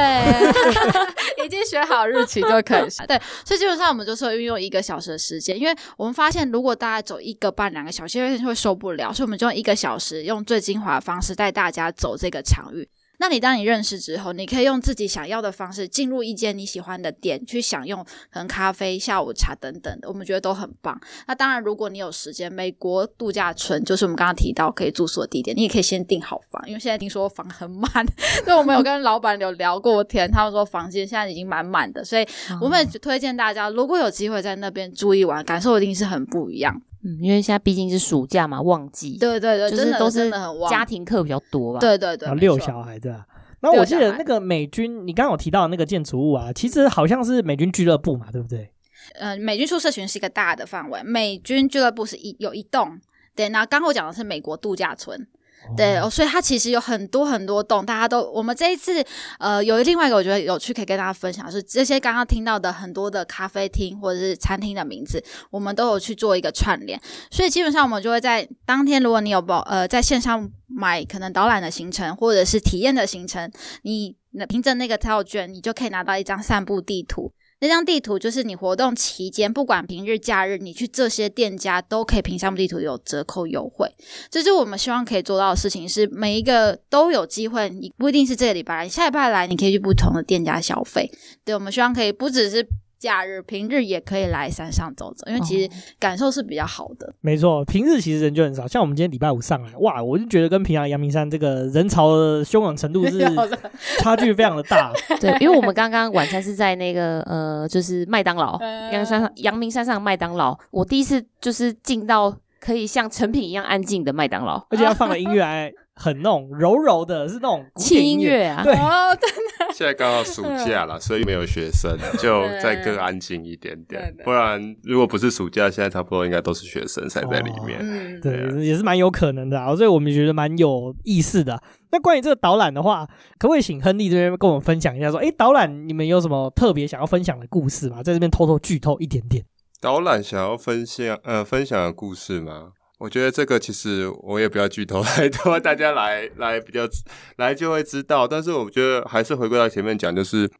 [1.44, 2.88] 已经选好日期就可以。
[3.08, 10.35] 对，所以基本上我们就是运用一个小时的时间，因为我们发现如果大家走一个半两个小时，有些人会受不了，所以我们就用一个小时用。
[10.36, 12.88] 用最精华的方式带大家走这个场域。
[13.18, 21.00] 那你当你认识之后，你可以用自己想要的方式进入一间你喜欢的店，去享用可能咖啡、下午茶等等的，我们觉得都很棒。
[21.26, 27.88] 那当然，如果你有时间，美国度假村就是我们刚刚提到可以住宿的地点，你也可以先订好房，因为现在听说房很满。
[28.44, 32.28] 所以我们有跟老板有聊过天，他们说房间现在已经满满的，所以
[32.60, 36.82] 我们也推荐大家，如果有机会在那边住一晚，感受一定是很不一样。
[37.06, 41.78] 嗯，因为现在毕竟是暑假嘛，旺季，对对对，就是都是很，家庭课比较多吧。
[41.78, 43.24] 对对对，六小孩对吧？
[43.60, 48.70] 那我记得那个美军，你刚刚有提到那个建筑物啊，其实好像是美军俱乐部嘛，对不对？
[49.14, 52.98] 呃，美军宿舍群是一个大的范围，美军俱乐部是一有一栋。
[53.36, 55.26] 对，那刚刚我讲的是美国度假村。
[55.74, 59.04] 对哦，所以它其实有很多很多栋，大家都我们这一次
[59.38, 67.00] 呃有另外一个我觉得有趣可以跟大家分享，是这些刚刚听到的很多的咖啡厅或者是餐厅的名字，我们都有去做一个串联，
[67.30, 73.50] 所以基本上我们就会在当天，如果你有报呃在线上买可能导览的行程或者是体验的行程，
[73.82, 74.14] 你
[74.48, 77.32] 凭着那个套券，你就可以拿到一张散步地图。
[77.60, 83.90] 那张地图就是你活动期间，不管平日假日，你去这些店家都可以凭项目地图有折扣优惠。
[84.30, 87.70] 这就是我们希望可以做到的事情，是每一个都有机会。
[87.70, 91.10] 你不一定是这个礼拜来，下礼拜来，你可以去不同的店家消费。
[91.44, 92.66] 对，我们希望可以不只是。
[92.98, 97.06] 假日、平日也可以来山上走走，因为其实感受是比较好的。
[97.06, 103.18] 哦、没错，平日其实人就很少，像我们今天礼拜五上来，哇，我就觉得跟平常阳明山这个人潮的汹涌程度是
[104.00, 104.92] 差距非常的大。
[105.20, 115.72] 对，因为我们刚刚晚餐是在那个呃，就是麦当劳，阳明山上阳明山上麦当劳，我第一次就是进到可以像成品一样安静的麦当劳，而且要放了音乐还。
[115.96, 118.62] 很那种柔柔的，是那种轻音乐啊。
[118.62, 119.74] 对，哦，真的。
[119.74, 124.14] 现在刚好暑假了，所以没有学生， 就再更安静一点点。
[124.24, 127.80] 不然，如果不是暑假，现在差不多应该都是学生塞在里面。
[127.80, 129.74] 哦、对，对，也是蛮有可能的啊。
[129.74, 131.60] 所以我们觉得蛮有意思的。
[131.90, 133.06] 那关于这个导览的话，
[133.38, 135.10] 可不可以请亨利这边跟我们分享一下？
[135.10, 138.02] 说，哎，导览你们有什么特别想要分享的故事吗？
[138.02, 139.44] 在这边偷偷剧透一点点。
[139.80, 142.72] 导览想要分享呃分享的故事吗？
[142.98, 146.88] 我觉得这个其实我也不要剧透太多， 大家来来比较
[147.36, 148.26] 来就会知道。
[148.26, 150.50] 但是我觉得还是回归到前面讲，就是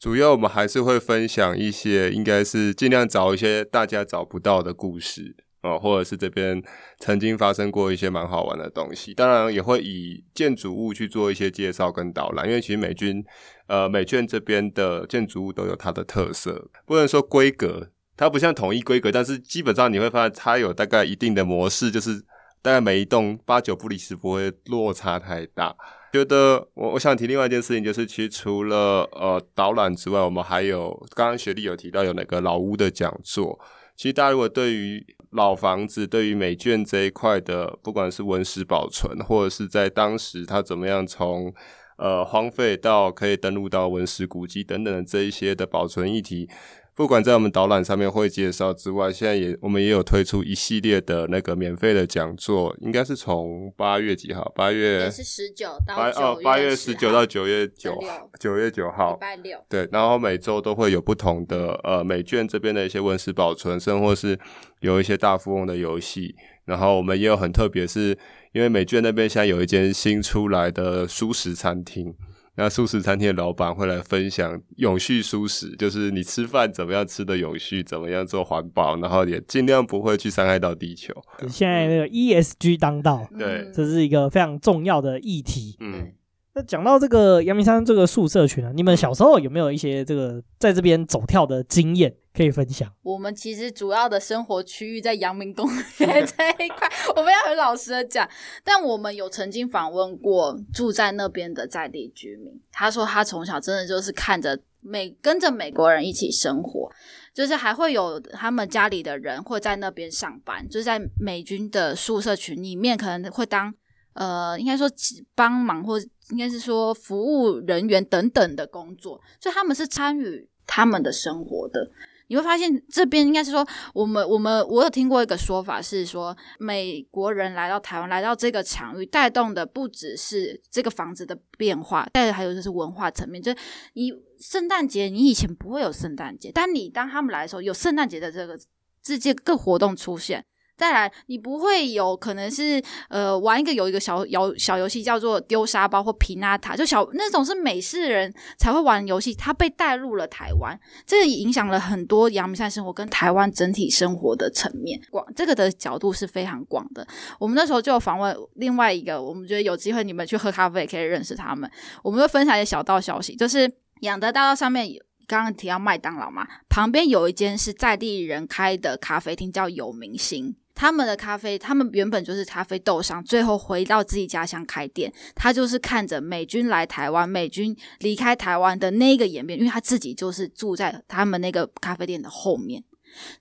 [0.00, 6.60] 主要我们还是会分享一些，应该是尽量找一些大家找不到的故事哦，或者是这边
[6.98, 9.14] 曾经发生过一些蛮好玩的东西。
[9.14, 13.24] 当然也会以建筑物去做一些介绍跟导览，因为其实美军
[13.68, 17.90] 呃美眷这边的建筑物都有它的特色，不能说规格。
[18.16, 22.18] 它不像统一规格，但是基本上你会发现它有大概一定的模式，就是
[22.62, 25.74] 大概每一栋八九不离十，不会落差太大。
[26.12, 33.58] 觉得我我想提另外一件事情，就是其实除了呃导览之外，我们还有刚刚学弟有提到有那个老屋的讲座。
[33.96, 41.52] 其实大家如果对于老房子、对于美眷这一块的，不管是文史保存，或者是在当时它怎么样从
[41.98, 46.48] 呃荒废到可以登录到文史古迹等等的这一些的保存议题。
[46.96, 54.50] 不管在我们导览上面会介绍之外，现在也我们也有推出一系列的那个免费的讲座，应该是从八月几号？
[54.56, 59.58] 八月是十九到八哦，八月十九到九月九号，九月九号，礼拜六。
[59.68, 64.38] 对，然后每周都会有不同的呃美卷这边的一些文史保存，甚或是
[64.80, 66.34] 有一些大富翁的游戏。
[66.64, 68.16] 然后我们也有很特别，是
[68.52, 72.14] 因为美卷那边现在有一间新出来的蔬食餐厅。
[72.56, 81.14] 那素食餐厅的老板会来分享永续素食，就是你吃饭怎么样吃的永续，怎么样做环保，然后也尽量不会去伤害到地球。
[81.48, 85.76] 现在那个 ESG 当道，对，这是一个非常重要的议题。
[85.80, 86.12] 嗯。
[86.56, 92.90] 那讲到这个阳明山这个宿舍群啊，你们小时候有没有一些这个在这边走跳的经验可以分享？
[93.02, 98.26] 我们其实主要的生活区域在阳明公园 这一块，我们要很老实的讲。
[98.64, 106.90] 但我们有曾经访问过住在那边的在地居民，他说他从小真的就是看着美跟着美国人一起生活，
[107.34, 113.74] 就是还会有他们家里的人会在那边上班，就是在美军的宿舍群里面可能会当。
[114.16, 114.90] 呃，应该说
[115.34, 115.98] 帮忙，或
[116.30, 121.90] 应该是说服务人员等等的工作，所以他们是参与他们的生活的。
[122.28, 133.40] 你会发现这边应该是说，我们我们我有听过一个说法是说，美国人来到台湾，来到这个场域，带动的不只是这个房子的变化，带的还有就是文化层面。
[133.40, 133.58] 就是
[133.92, 138.58] 你圣诞节，你以前不会有圣诞节，但你当他们来的时候，有圣诞节的这个
[139.00, 140.44] 这些各活动出现。
[140.76, 157.06] 再来，你不会有可能是呃玩一个有一个小游小游戏叫做丢沙包或皮纳塔，就小那种是美式人才会玩游戏，它被带入了台湾，这个影响了很多阳明山生活跟台湾整体生活的层面广，这个的角度是非常广的。
[157.38, 161.70] 我们那时候就有访问另外一个，我们觉得有机会你们去喝咖啡也可以认识他们，
[162.02, 170.54] 我们会分享一些小道消息，就是养德大道上面有刚刚提到麦当劳嘛，旁边有一间是在地人开的咖啡厅，叫有明星。
[170.76, 175.10] 他们的咖啡，他们原本就是咖啡豆商，最后回到自己家乡开店。
[175.34, 182.84] 他就是看着美军来台湾，美军离开台湾的那个演变，因为他自己就是住在他们那个咖啡店的后面，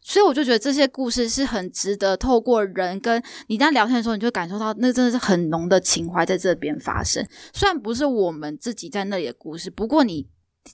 [0.02, 7.28] 所以我就觉得这些故事是很值得透过人跟你在聊天的时候，你就感受到那真的是很浓的情怀在这边发生。
[7.54, 10.26] 虽然不是我们自己在那里的故事，不过你。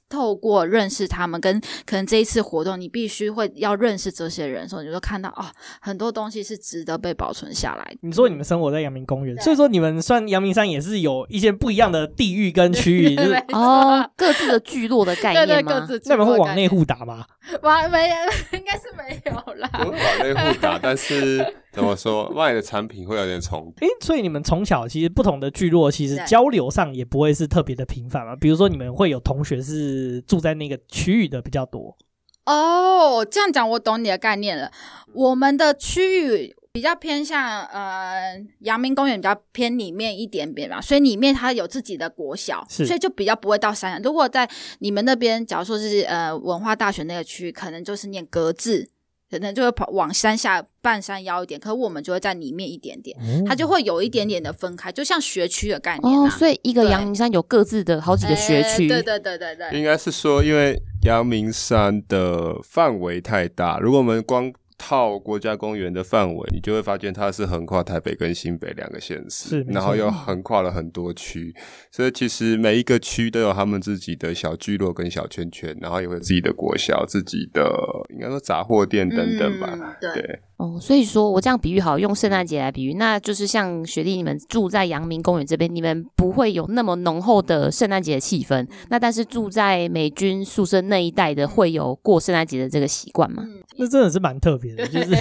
[0.09, 5.45] 透过认识他们，跟可能这一次活动，你必须会要认识这些人的时候，你就看到哦，
[5.81, 7.95] 很多东西是值得被保存下来。
[8.01, 15.45] 你说你们生活在阳明公园，所以说你们算阳明山也是有一些不一样的地域跟区域， 就是哦，各自的聚落的概念吗？
[15.45, 17.25] 对对，各自那你们会往内互打吗？
[17.61, 18.15] 往没有，
[18.57, 19.69] 应该是没有啦。
[19.73, 21.55] 不会往内互打，但是。
[21.73, 22.29] 怎么说？
[22.35, 23.87] 卖的产品会有点重叠。
[23.87, 28.35] 诶，所以你们从小其实不同的聚落，其实交流上也不会是特别的频繁嘛。
[28.35, 31.97] 比如说，你们会有同学是住在那个区域的比较多。
[32.45, 34.69] 哦，这样讲我懂你的概念了。
[35.13, 44.01] 我们的区域比较偏向呃阳明公园，比较偏里面一点点嘛，所以里面它有自己的国小，所以就比较不会到山上。
[44.01, 48.89] 如果在你们那边，假如说是呃文化大学那个区域，可能就是念格致。
[49.31, 56.29] 可能就会跑往山下半山腰一点，可是我们就会在里面一点点，嗯、它就会有一点点的分开，就像学区的概念、啊、哦。
[56.29, 59.79] 所以一个阳明山有各自的好几个学区、欸，对对对对对。
[59.79, 64.51] 应该是说，因为阳明山的范围太大，如果我们光
[64.83, 71.53] 套国家公园的范围，你就会发现它是横跨台北跟新北两个县市，然后又横跨了很多区，
[71.91, 77.71] 所以其实每一个区都有他们自己的小聚落跟小圈圈，然后也会有自己的国小、自己的
[78.09, 80.23] 应该说杂货店等等吧，嗯、对。
[80.23, 88.67] 对哦，所以说我这样比喻好，用圣诞节来比喻，那就是像雪莉你们住在阳明公园这边，你们不会有那么浓厚的圣诞节的气氛。
[88.89, 93.43] 那但是住在美军宿舍那一带的，会有过圣诞节的这个习惯吗？
[93.77, 95.15] 那真的是蛮特别的，就是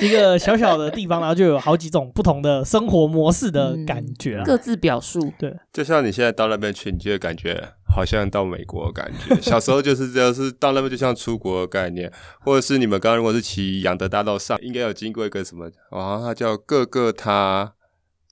[0.00, 5.30] 一个小小的地方，然后就有好几种不同的生活模式的感觉、啊嗯，各自表述。
[5.38, 7.62] 对，就像你现在到那边去，你就会感觉。
[7.88, 17.72] 好像到美国的感觉， 小时候就是这样，是到那边就像出国的概念，或者是你们刚刚如果是骑养德大道上，应该有经过一个什么，啊，它叫各个他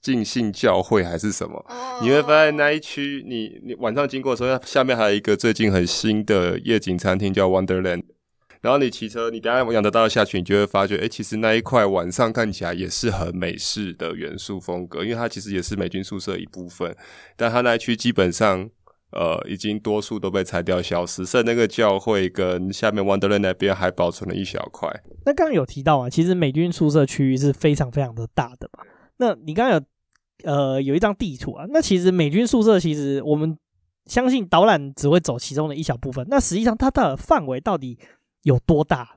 [0.01, 1.65] 尽信教会还是什么？
[2.03, 8.03] 你会发现那一区，你你晚上经过的时候，下面还有一个最近很新的夜景餐厅叫 Wonderland，
[8.61, 16.95] 然后你骑车，你等下仰德大道下去，你就会发觉，哎，其实那一块晚上看起来也是很美式的元素风格，因为它其实也是美军宿舍一部分，
[17.35, 18.69] 但它那一区基本上。
[19.15, 24.89] 呃，已经多数都被拆掉消失，剩那个教会跟下面 Wonderland 那边还保存了一小块。
[25.25, 28.83] 那刚刚有提到啊，其实美军宿舍区域是非常非常的大的嘛。
[29.17, 33.57] 那你刚刚有呃有一张地图啊，那其实美军宿舍其实我们
[34.05, 37.97] 相信导览只会走其中的一小部分，那实际上它的范围到底
[38.43, 39.09] 有多大？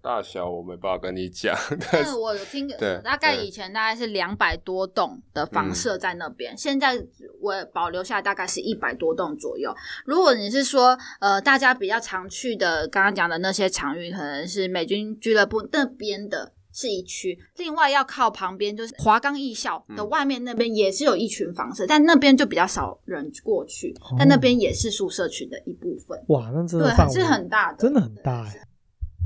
[0.00, 1.56] 大小我没办法跟你讲，
[1.92, 6.94] 但是我有听，对，大概以前大概是两百多栋的房舍在那边，嗯、现在
[7.40, 9.74] 我保留下大概是一百多栋左右。
[10.04, 26.18] 如果你是说，呃，大家比较常去的，刚刚讲的那些场域，可能是美军俱乐部那边的是一区，另外要靠旁边就是华冈艺校的外面那边也是有一群房舍，嗯、但那边就比较少人过去，哦、但那边也是宿舍群的一部分。
[26.28, 28.66] 哇，那真的对，还是很大的，真的很大哎。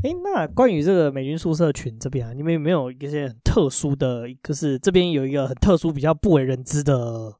[0.04, 7.32] 哎，那关于这个美军宿舍群这边啊，你们有没有一些很特殊的，就是这边有一个很特殊、比较不为人知的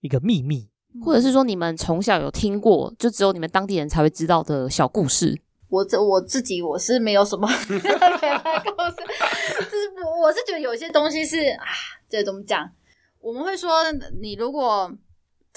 [0.00, 0.70] 一个秘密，
[1.04, 5.38] 或者是说你们从小有听过，就只有你们当地人才会知道的小故事？
[5.68, 7.90] 我这我自己我是 没有什么故事，就是
[10.22, 11.66] 我是觉得有些东西是啊，
[12.08, 12.70] 这怎么讲？
[13.20, 13.70] 我们会说，
[14.22, 14.90] 你如果。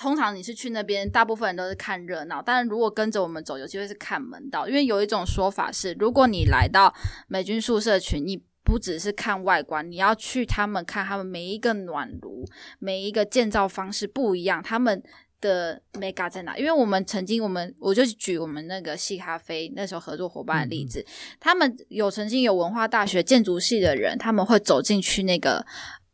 [0.02, 2.42] 通常你是去那边，大部分人都是看热闹。
[2.42, 4.68] 但是如果跟着我们走，有机会是看门道。
[4.68, 6.92] 因为有一种说法是，如果你来到
[7.28, 12.44] 美军宿舍群，你不只是看外观，你要去他们看他们每一个暖炉，
[12.80, 15.04] 每一个建造方式不一样，他们
[15.40, 16.58] 的 mega 在哪？
[16.58, 21.06] 因为我们曾经，我们我就举我们那个细咖啡那时候合作伙伴的例子，嗯、
[21.40, 25.63] 他们有曾经有文化大学建筑系的人，他们会走进去那个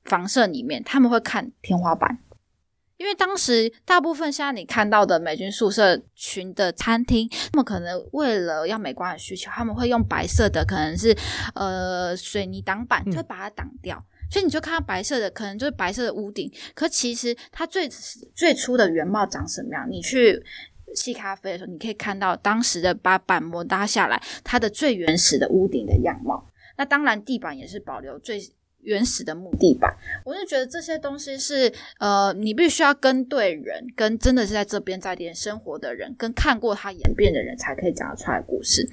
[0.03, 2.17] 房舍里面，他们会看天花板，
[2.97, 11.15] 因为当时大部分现在你看到的美军宿舍群的餐厅，他们可能为了要美观的需求，他们会用白色的，可能是
[11.55, 13.97] 呃水泥挡板，就把它挡掉。
[13.97, 17.87] 嗯所以你就看到白色的，可能就是白色的屋顶，可其实它最
[18.35, 19.87] 最初的原貌长什么样？
[19.89, 20.43] 你去
[20.93, 26.45] 细咖啡的时候，你可以看到当时的把板模搭下来，它的最原始的屋顶的样貌。
[26.75, 28.37] 那当然，地板也是保留最
[28.87, 29.95] 原始的目的吧。
[30.25, 38.87] 我就觉得这些东西是呃，你必须要跟对人，跟真的是在这边在点生活的人，跟看过他演变的人，才可以讲得出来故事。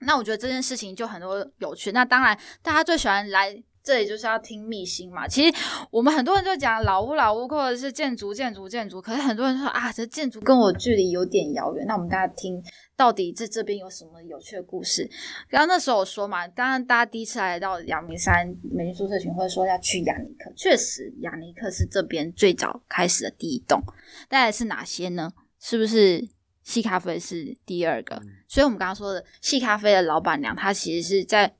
[0.00, 1.90] 那我觉得这件事情就很多有趣。
[1.92, 3.62] 那当然，大家最喜欢来。
[3.88, 5.26] 这里就是要听秘辛嘛。
[5.26, 5.56] 其实
[5.90, 9.00] 我们很多人就讲老屋老屋，或者是建筑建筑建筑。
[9.00, 11.86] 可是很多人说啊，这建筑跟我距离有点遥远。
[11.86, 12.62] 那我们大家听
[12.94, 15.08] 到底这这边有什么有趣的故事？
[15.48, 20.52] 然后那时候我说嘛，当然大家第一次来到阳明山美军宿舍群，会说要去亚尼克。
[20.54, 23.82] 确实，亚尼克是这边最早开始的第一栋。
[24.28, 25.32] 大概是哪些呢？
[25.58, 26.28] 是不是
[26.62, 28.20] 细咖啡是第二个？
[28.46, 31.54] 所以我们刚刚说的细咖啡的老板娘，她其实是在。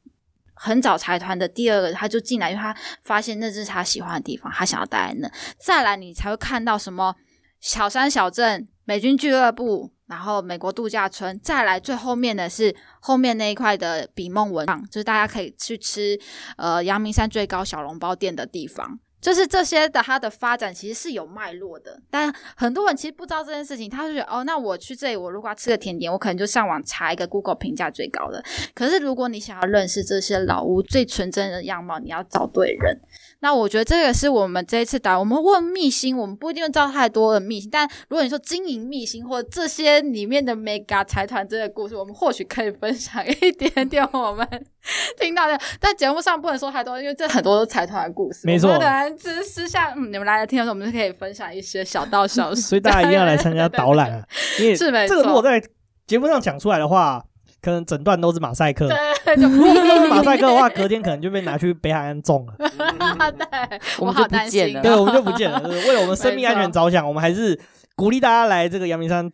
[0.61, 5.31] 很早财团的第二个，他就进来，因为他发现那是他喜欢的地方，他想要待在那。
[5.59, 7.15] 再来，你才会看到什么
[7.61, 11.39] 小山小镇、美军俱乐部，然后美国度假村。
[11.41, 16.19] 再来，最后面的是后面那一块的比梦文，就是大家可以去吃
[16.57, 18.99] 呃阳明山最高小笼包店的地方。
[19.21, 28.43] 就是这些的，它的发展其实是有脉络的，但很多人其实不知道这件事情，他就觉得哦，那我去这里，我如果要吃个甜点，我可能就上网查一个 Google 评价最高的。
[28.75, 32.99] 可是如果你想要认识这些老屋最纯真的样貌，你要找对人。
[33.41, 44.47] 那我觉得这个是我们这一次打，我们问秘辛，我们不一定知道太多的秘辛，但如果你说经营秘辛或者这些里面的 mega 财团这个故事，我们或许可以分享一点点我们
[45.21, 45.57] 听到的。
[45.79, 48.41] 但节目上不能说太多，因为这很多都财团的故事。
[48.45, 52.61] 没错，可能只是像你们来了听的时候，我们就可以分享一些小道消息。
[52.69, 54.25] 所以大家一定要来参加导览啊，
[54.61, 55.63] 因为这个如果在
[56.07, 57.25] 节目上讲出来的话。
[57.61, 58.87] 可能整段都是马赛克。
[59.27, 62.55] 对，如果都是马赛克的话，隔天可能就被拿去北海岸种了。
[62.57, 64.81] 对，我们就不见了。
[64.81, 65.61] 对，我们就不见了。
[65.69, 67.59] 为了我们生命安全着想，我们还是
[67.97, 69.29] 鼓励大家来这个阳明山，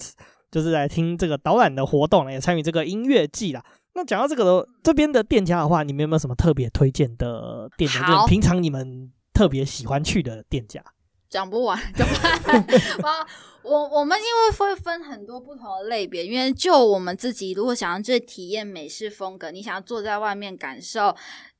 [0.51, 3.63] 就是来听这个导览的活动，也参与这个音乐季啦。
[3.95, 8.07] 那讲到这个这边的店家的话，你们有没有什么特别推荐的店家？
[8.07, 10.83] 就是平常你们特别喜欢去的店家？
[11.29, 12.15] 讲不完，怎么
[13.03, 13.27] 办？
[13.65, 21.17] 我我们因为会分很多不同的类别，因为就我们自己，如果想要去体验美式风格，你想要坐在外面感受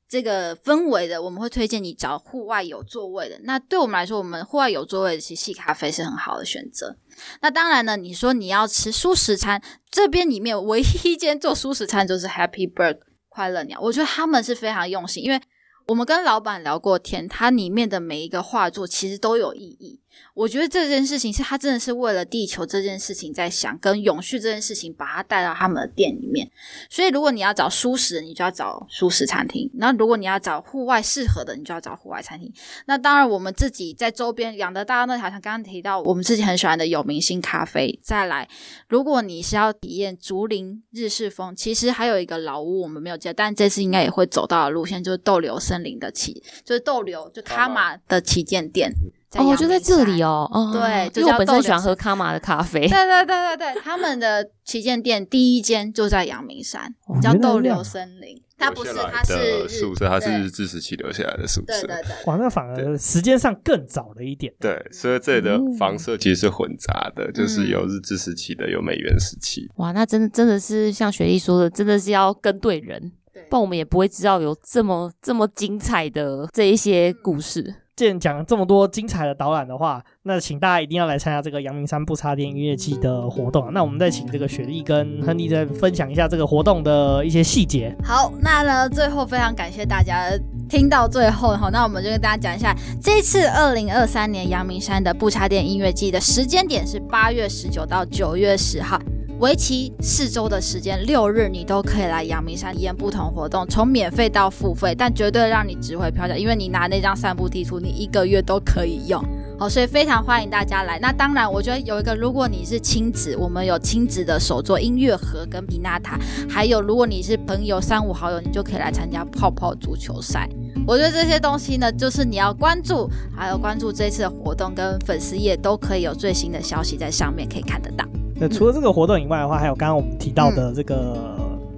[0.07, 3.37] 这个氛围的，我们会推荐你找户外有座位的。
[3.43, 6.95] 那对我们来说，我们户外有座位的其实矽咖啡是很好的选择。
[7.41, 9.61] 那当然呢，你说你要吃蔬食餐，
[9.91, 15.41] 这边里面唯一一间做蔬食餐就是 Happy Bird 快乐鸟，我觉得他们是非常用心，因为。
[15.87, 20.01] 我们跟老板聊过天，它里面的每一个画作其实都有意义。
[20.33, 26.49] 我觉得这件事情是他真的是为了地球这件事情在想，跟永续这件事情把它带到他们的店里面。
[26.89, 32.51] 所以，如果你要找舒适，你就要找舒适餐厅；那如果你要找户外适合的，你就要找户外餐厅。
[32.85, 37.97] 那当然，我们自己在周边养的大家那条，像刚刚提到我们自己很喜欢的有明星咖啡。
[38.03, 38.49] 再来，
[38.89, 48.91] 如果你是要体验竹林日式风，其实还有一个老屋我们没有接，但这次应该也会走到的路线，就是逗留森林的旗，就是逗留就卡玛的旗舰店。
[49.37, 50.49] 哦，就在这里哦。
[50.51, 52.81] 哦，对，就因为我本身喜欢喝卡玛的咖啡。
[52.87, 58.41] 对对对对对，他们的旗舰店第一间就在阳明山，叫逗留森林。
[58.57, 61.81] 它不是，它是宿舍，它是日治时期留下来的宿舍。
[61.81, 64.51] 对对对，哇，那反而时间上更早了一点。
[64.61, 69.69] 对，所以这里的房舍其实是混杂的，就是有日治时期的，有美元时期。
[69.75, 73.11] 哇，那真的真的是像雪莉说的，真的是要跟对人，
[73.49, 77.75] 不然我们也不会知道有这么这么精彩的这一些故事。
[77.95, 83.71] 既然讲了这么多精彩的导览的话，那请大家一定要来参加这个阳明山不插电音乐季的活动。
[83.71, 87.95] 那我们再请这个雪莉跟亨利再分享一下这个活动的一些细节。
[88.03, 90.29] 好，那呢，最后非常感谢大家
[90.67, 98.99] 听到最后哈，那我们就跟大家讲一下，这次二零二三年阳明山的不插电音乐季的时间点是八月十九到九月十号。
[99.39, 109.21] 为期四周的时间，六日你都可以来阳明山体验不同活动，从免费到付费，但绝对让你值回票价，因为你拿那张散步地图，你一个月都可以用。
[109.59, 110.97] 好，所以非常欢迎大家来。
[110.99, 116.17] 那当然，我觉得有一个，如果你是亲子，我们有亲子的手作音乐盒跟皮纳塔，
[116.49, 120.49] 还有如果你是朋友三五好友，你就可以来参加泡泡足球赛。
[120.87, 128.05] 我觉得这些东西呢，就是你要关注，还有关注这次的活动跟粉丝页都可以有最新的消息在上面可以看得到。
[128.37, 131.17] 那除了这个活动以外的话，还有刚刚我们提到的这个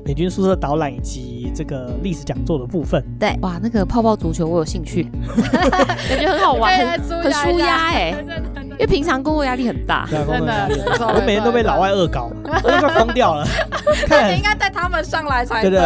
[0.05, 3.03] 美军宿舍导览以及这个历史讲座的部分。
[3.19, 5.03] 对，哇，那个泡泡足球我有兴趣，
[6.09, 8.15] 感觉很好玩， 很很舒压哎。
[8.79, 13.43] 因为平常工作压力很大，真的，我每天都被老外恶搞，我都快疯掉了。
[14.05, 15.79] 看你应该带他们上来才对，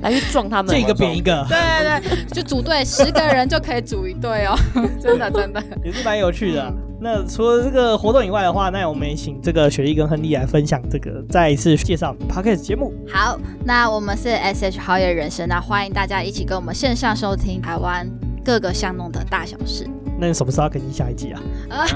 [0.00, 1.44] 来去撞他们，见一个扁一个。
[1.46, 4.56] 对对对，就组队十个人就可以组一队哦，
[4.98, 6.72] 真的真的也是蛮有趣的。
[7.02, 12.94] 那除了这个活动以外的话，那我们也请这个雪莉跟亨利来分享这个，再一次介绍 p o c a s t 节目。
[13.12, 18.08] 好，那我们是 SH 好友人生，那欢迎大家一起跟我们线上收听台湾
[18.44, 19.84] 各个巷弄的大小事。
[20.22, 21.42] 那你什么时候要更新下一集啊？
[21.68, 21.86] 啊，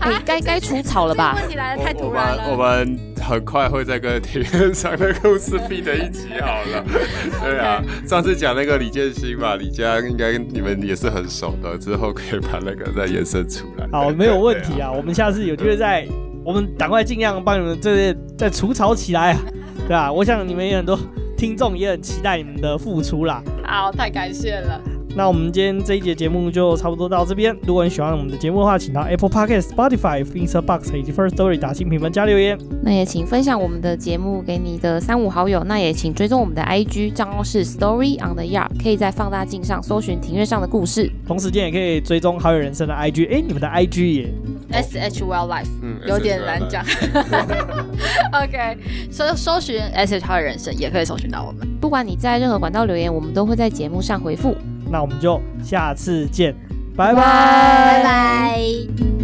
[0.00, 1.36] 哎，该该除草了吧？
[1.36, 2.50] 问题来的太突然了。
[2.50, 6.84] 我们很快会再跟体验上的故事 feed 一集好了。
[7.40, 13.86] 对啊，上次讲那个李建新嘛，李家应该你们也是很熟的，之后可以把那个再延伸出来。
[13.92, 14.90] 好，没有问题啊。
[14.90, 16.04] 我们下次有机会再，
[16.44, 19.40] 我们赶快尽量帮你们这些再除草起来啊。
[19.86, 20.98] 对啊，我想你们也很多
[21.36, 23.40] 听众也很期待你们的付出啦。
[23.62, 24.80] 好，太感谢了。
[25.18, 27.52] 那我们今天这一节节目就差不多到这边。
[27.66, 32.56] 如果你喜欢我们的节目的话，请到 Apple Podcast、Spotify、Mixer Box 以及 First Story 打新评分加留言。
[32.84, 35.64] 那也请分享我们的节目给你的三五好友。
[35.64, 41.10] 那也请追踪我们的 IG 账号是 Story on the Yard，可以在放大镜上搜寻庭院上的故事。
[41.26, 43.28] 同时间也可以追踪好友人生的 IG。
[43.28, 44.32] 哎，你们的 IG 也
[44.70, 46.84] S H Wildlife，嗯，有点难讲。
[48.40, 48.78] OK，
[49.10, 51.66] 搜搜寻 S H 好友人生也可以搜寻到我们。
[51.80, 54.54] 不管你在任何管道留言，我们都会在节目上回复。
[54.90, 56.54] 那我们就下次见，
[56.96, 59.17] 拜拜，拜拜。